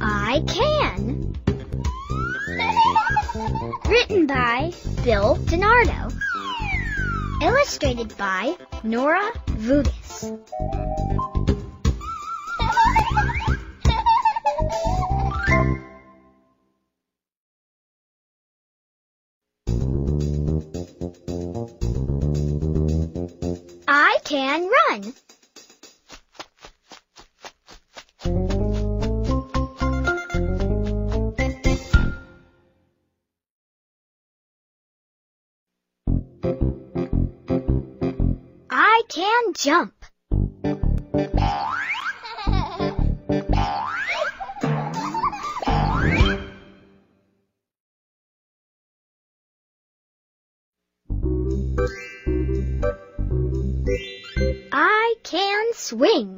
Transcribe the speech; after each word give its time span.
I 0.00 0.42
can. 0.46 1.34
Written 3.86 4.26
by 4.26 4.72
Bill 5.04 5.36
DiNardo. 5.36 6.12
Illustrated 7.42 8.16
by 8.16 8.56
Nora 8.82 9.30
Vudis. 9.46 10.38
I 23.88 24.18
can 24.24 24.68
run. 24.68 25.14
I 38.70 39.02
can 39.08 39.52
jump. 39.54 39.92
I 54.72 55.14
can 55.24 55.72
swing. 55.74 56.36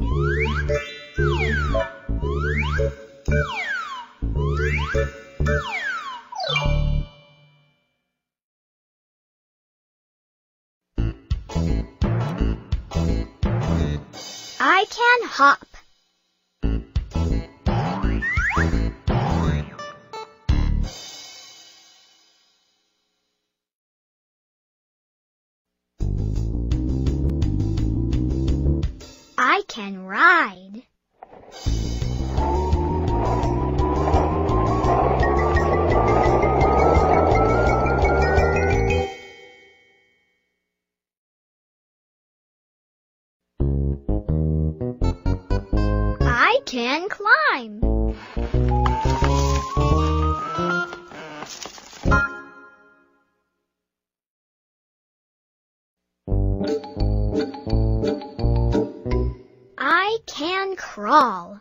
I 14.65 14.85
can 14.91 15.29
hop. 15.29 15.67
I 29.39 29.63
can 29.69 30.05
ride. 30.05 30.83
Can 46.67 47.09
climb. 47.09 47.81
I 59.79 60.19
can 60.27 60.77
crawl. 60.77 61.61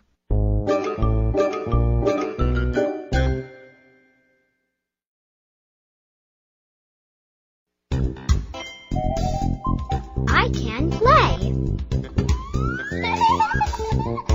I 10.28 10.50
can 10.54 10.92
play. 10.92 11.54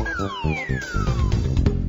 Thank 0.28 0.68
you. 0.68 1.85